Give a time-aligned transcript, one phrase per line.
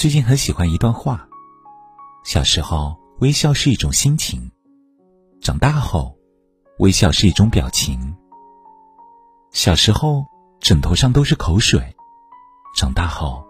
[0.00, 1.28] 最近很喜欢一段话：
[2.24, 4.50] 小时候微笑是一种心情，
[5.42, 6.16] 长大后
[6.78, 8.16] 微笑是一种表情。
[9.52, 10.24] 小时候
[10.58, 11.94] 枕头上都是口水，
[12.78, 13.46] 长大后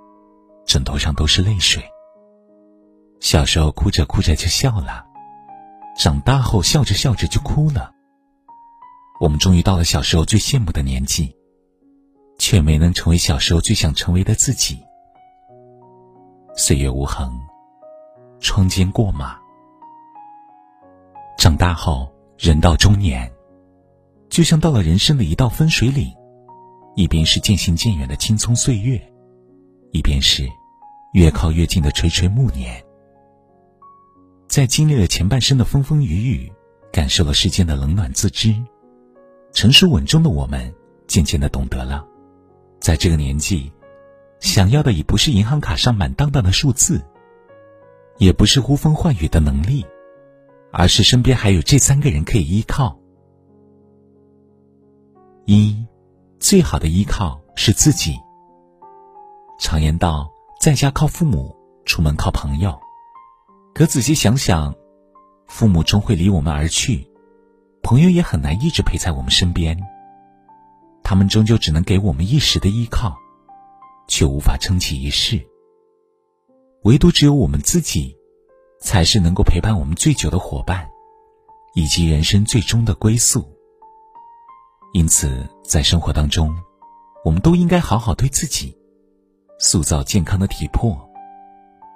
[0.67, 1.81] 枕头上都是泪水。
[3.21, 5.07] 小时候哭着哭着就笑了，
[5.97, 7.93] 长大后笑着笑着就哭了。
[9.21, 11.33] 我们终于到了小时候最羡慕的年纪，
[12.41, 14.81] 却没能成为小时候最想成为的自己。
[16.57, 17.29] 岁月无痕，
[18.41, 19.39] 窗间过马。
[21.39, 23.31] 长大后，人到中年，
[24.29, 26.13] 就像到了人生的一道分水岭，
[26.97, 29.01] 一边是渐行渐远的青葱岁月，
[29.93, 30.47] 一边是
[31.15, 32.83] 越靠越近的垂垂暮年。
[34.49, 36.53] 在经历了前半生的风风雨雨，
[36.93, 38.55] 感受了世间的冷暖自知，
[39.53, 40.75] 成熟稳重的我们，
[41.07, 42.05] 渐渐的懂得了，
[42.81, 43.73] 在这个年纪，
[44.41, 47.01] 想要的已不是银行卡上满当当的数字，
[48.19, 49.87] 也不是呼风唤雨的能力，
[50.73, 52.99] 而是身边还有这三个人可以依靠。
[55.45, 55.87] 一，
[56.39, 58.19] 最好的依靠是自己。
[59.59, 61.55] 常言道，在家靠父母，
[61.85, 62.79] 出门靠朋友。
[63.75, 64.75] 可仔细想想，
[65.49, 67.07] 父母终会离我们而去，
[67.83, 69.79] 朋友也很难一直陪在我们身边。
[71.03, 73.17] 他们终究只能给我们一时的依靠，
[74.11, 75.41] 却无法撑起一世。
[76.83, 78.15] 唯独只有我们自己，
[78.81, 80.87] 才是能够陪伴我们最久的伙伴，
[81.75, 83.49] 以及人生最终的归宿。
[84.93, 86.53] 因此，在生活当中，
[87.25, 88.77] 我们都应该好好对自己，
[89.61, 90.99] 塑造健康的体魄，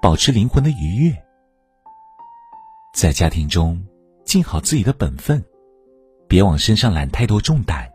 [0.00, 1.12] 保持灵魂的愉悦。
[2.94, 3.84] 在家庭中，
[4.24, 5.44] 尽好自己的本分，
[6.28, 7.90] 别往身上揽太多重担。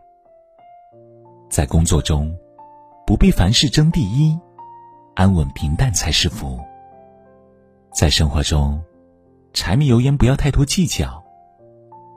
[1.48, 2.36] 在工作中，
[3.10, 4.38] 不必凡事争第一，
[5.16, 6.60] 安稳平淡才是福。
[7.92, 8.80] 在生活中，
[9.52, 11.20] 柴米油盐不要太多计较，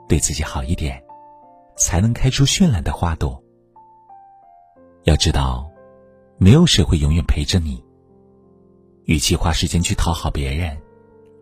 [0.08, 1.02] 对自己好一点，
[1.76, 3.42] 才能开出绚烂的花朵。
[5.02, 5.68] 要知道，
[6.38, 7.82] 没有谁会永远陪着你。
[9.06, 10.80] 与其花时间去讨好别人。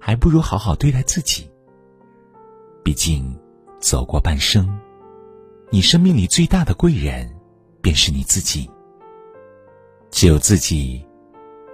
[0.01, 1.47] 还不如好好对待自己。
[2.83, 3.39] 毕竟，
[3.81, 4.81] 走过半生，
[5.71, 7.31] 你生命里最大的贵人，
[7.83, 8.71] 便是你自己。
[10.22, 11.05] 只有自己，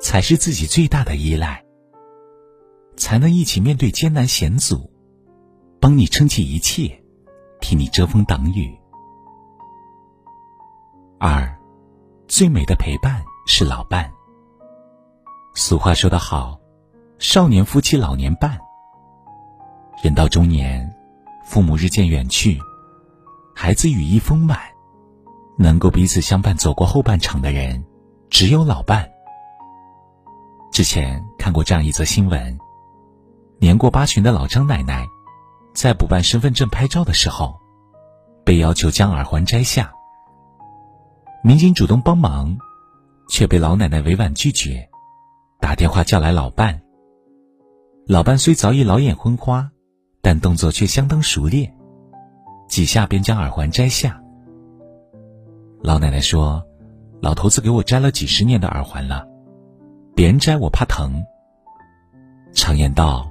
[0.00, 1.62] 才是自己最大的依赖，
[2.96, 4.90] 才能一起面对艰难险阻，
[5.78, 6.98] 帮你撑起一切，
[7.60, 8.74] 替你遮风挡雨。
[11.18, 11.54] 二，
[12.26, 14.10] 最美的陪伴是老伴。
[15.54, 16.58] 俗话说得好。
[17.18, 18.58] 少年夫妻老年伴，
[20.02, 20.90] 人到中年，
[21.44, 22.58] 父母日渐远去，
[23.54, 24.58] 孩子羽翼丰满，
[25.58, 27.84] 能够彼此相伴走过后半场的人，
[28.30, 29.08] 只有老伴。
[30.72, 32.58] 之前看过这样一则新闻：
[33.58, 35.06] 年过八旬的老张奶奶，
[35.74, 37.58] 在补办身份证拍照的时候，
[38.44, 39.92] 被要求将耳环摘下。
[41.42, 42.56] 民警主动帮忙，
[43.28, 44.88] 却被老奶奶委婉拒绝，
[45.60, 46.80] 打电话叫来老伴。
[48.06, 49.70] 老伴虽早已老眼昏花，
[50.22, 51.74] 但动作却相当熟练，
[52.68, 54.20] 几下便将耳环摘下。
[55.80, 56.64] 老奶奶说
[57.20, 59.26] ：“老头子给我摘了几十年的耳环了，
[60.14, 61.24] 别人摘我怕疼。”
[62.54, 63.30] 常言道：“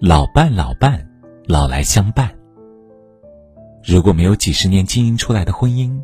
[0.00, 1.08] 老伴老伴，
[1.46, 2.30] 老来相伴。”
[3.84, 5.98] 如果没有几十年经营出来的婚姻，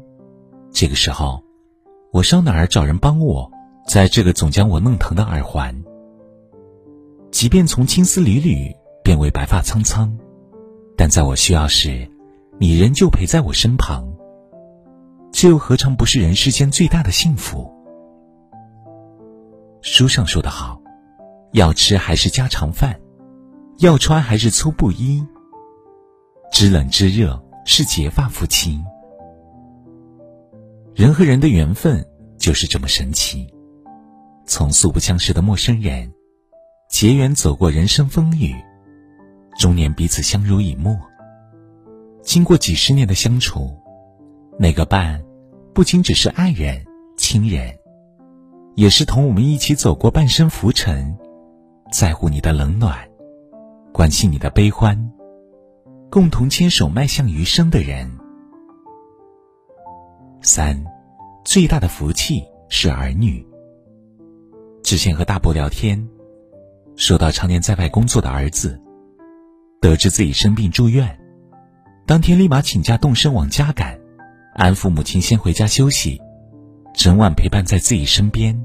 [0.70, 1.42] 这个时候，
[2.12, 3.50] 我上哪儿找人帮我
[3.88, 5.74] 摘这个总将我弄疼的耳环？
[7.30, 10.16] 即便从青丝缕缕变为白发苍苍，
[10.96, 12.08] 但在我需要时，
[12.58, 14.13] 你仍旧陪在我身旁。
[15.34, 17.68] 这又何尝不是人世间最大的幸福？
[19.82, 20.80] 书上说得好，
[21.50, 23.00] 要吃还是家常饭，
[23.78, 25.26] 要穿还是粗布衣。
[26.52, 28.80] 知冷知热是结发夫妻。
[30.94, 32.06] 人和人的缘分
[32.38, 33.52] 就是这么神奇，
[34.46, 36.12] 从素不相识的陌生人。
[36.88, 38.54] 结缘走过人生风雨，
[39.58, 40.96] 中年彼此相濡以沫。
[42.22, 43.76] 经过几十年的相处，
[44.60, 45.20] 那个伴，
[45.74, 46.86] 不仅只是爱人、
[47.16, 47.76] 亲人，
[48.76, 51.18] 也是同我们一起走过半生浮沉，
[51.90, 52.96] 在乎你的冷暖，
[53.92, 55.10] 关心你的悲欢，
[56.08, 58.08] 共同牵手迈向余生的人。
[60.42, 60.80] 三，
[61.44, 63.44] 最大的福气是儿女。
[64.84, 66.08] 之前和大伯聊天。
[66.94, 68.80] 说到常年在外工作的儿子，
[69.80, 71.18] 得知自己生病住院，
[72.06, 73.98] 当天立马请假动身往家赶，
[74.54, 76.20] 安抚母亲先回家休息，
[76.94, 78.58] 整晚陪伴在自己身边。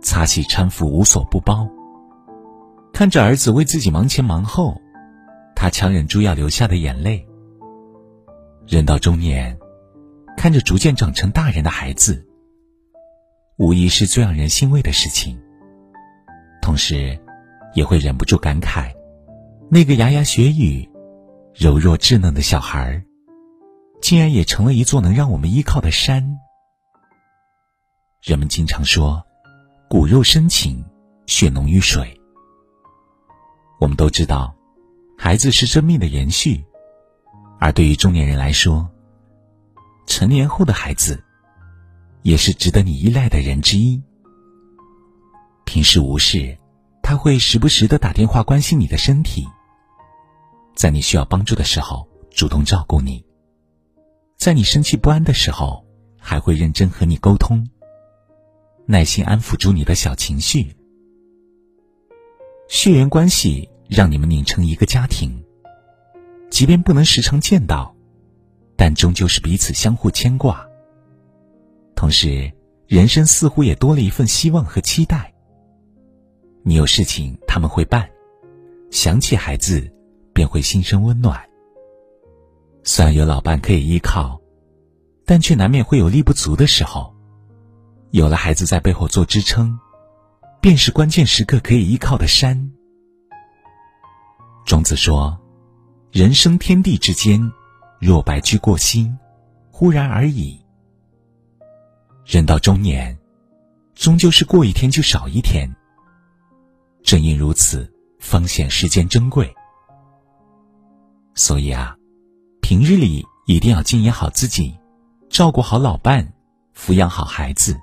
[0.00, 1.68] 擦洗搀扶无所不包。
[2.92, 4.80] 看着儿子为自己忙前忙后，
[5.54, 7.26] 他强忍住要流下的眼泪。
[8.66, 9.58] 人到中年，
[10.36, 12.26] 看着逐渐长成大人的孩子，
[13.58, 15.38] 无疑是最让人欣慰的事情。
[16.62, 17.18] 同时，
[17.74, 18.90] 也会忍不住感慨，
[19.70, 20.88] 那个牙牙学语、
[21.54, 23.02] 柔弱稚嫩的小孩儿，
[24.00, 26.38] 竟然也成了一座能让我们依靠的山。
[28.22, 29.24] 人们经常说，
[29.88, 30.84] 骨肉深情，
[31.26, 32.20] 血浓于水。
[33.80, 34.54] 我们都知道，
[35.18, 36.64] 孩子是生命的延续，
[37.58, 38.88] 而对于中年人来说，
[40.06, 41.22] 成年后的孩子，
[42.22, 44.02] 也是值得你依赖的人之一。
[45.64, 46.56] 平时无事，
[47.02, 49.46] 他会时不时的打电话关心你的身体，
[50.76, 53.25] 在你需要帮助的时候主动照顾你，
[54.36, 55.84] 在你生气不安的时候，
[56.18, 57.68] 还会认真和你沟通，
[58.86, 60.76] 耐心安抚住你的小情绪。
[62.68, 65.42] 血缘关系让你们拧成一个家庭，
[66.50, 67.94] 即便不能时常见到，
[68.76, 70.64] 但终究是彼此相互牵挂。
[71.96, 72.52] 同时，
[72.86, 75.32] 人生似乎也多了一份希望和期待。
[76.62, 78.08] 你有事情他们会办，
[78.90, 79.90] 想起孩子
[80.32, 81.42] 便会心生温暖。
[82.86, 84.40] 虽然有老伴可以依靠，
[85.26, 87.14] 但却难免会有力不足的时候。
[88.12, 89.78] 有了孩子在背后做支撑。
[90.58, 92.72] 便是关键时刻可以依靠的山。
[94.64, 95.38] 庄子说
[96.10, 97.52] ：“人生天地之间，
[98.00, 99.08] 若白驹过隙，
[99.70, 100.60] 忽然而已。”
[102.26, 103.16] 人到中年，
[103.94, 105.72] 终究是过一天就少一天。
[107.04, 107.88] 正因如此，
[108.18, 109.54] 方显时间珍贵。
[111.36, 111.96] 所以啊，
[112.68, 114.76] 平日里一定要经营好自己，
[115.30, 116.32] 照顾好老伴，
[116.74, 117.78] 抚养好孩子。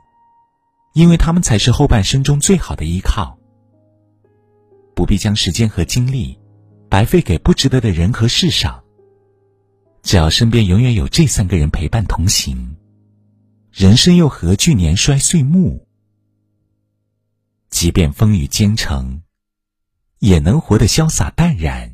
[0.93, 3.39] 因为他们才是后半生中最好的依靠，
[4.93, 6.37] 不必将时间和精力
[6.89, 8.83] 白费给不值得的人和事上。
[10.01, 12.75] 只要身边永远有这三个人陪伴同行，
[13.71, 15.87] 人生又何惧年衰岁暮？
[17.69, 19.21] 即便风雨兼程，
[20.19, 21.92] 也能活得潇洒淡然。